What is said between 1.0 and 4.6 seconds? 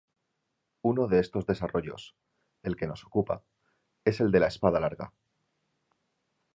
de estos desarrollos -el que nos ocupa- es el de la